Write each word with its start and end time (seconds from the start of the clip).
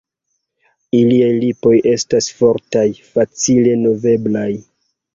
Iliaj 0.99 1.27
lipoj 1.43 1.75
estas 1.93 2.31
fortaj, 2.41 2.89
facile 3.13 3.81
moveblaj. 3.87 4.53